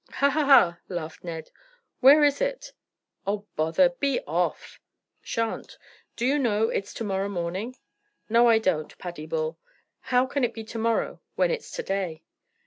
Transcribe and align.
"Ha, 0.13 0.31
ha, 0.31 0.45
ha!" 0.45 0.79
laughed 0.89 1.23
Ned. 1.23 1.51
"Where 1.99 2.23
is 2.23 2.41
it?" 2.41 2.73
"Oh, 3.27 3.45
bother! 3.55 3.89
Be 3.89 4.19
off!" 4.25 4.79
"Shan't! 5.21 5.77
Do 6.15 6.25
you 6.25 6.39
know 6.39 6.69
it's 6.69 6.91
to 6.95 7.03
morrow 7.03 7.29
morning?" 7.29 7.75
"No, 8.27 8.49
I 8.49 8.57
don't, 8.57 8.97
Paddy 8.97 9.27
Bull. 9.27 9.59
How 10.09 10.25
can 10.25 10.43
it 10.43 10.55
be 10.55 10.63
to 10.63 10.79
morrow 10.79 11.21
when 11.35 11.51
it's 11.51 11.69
to 11.73 11.83
day?" 11.83 12.23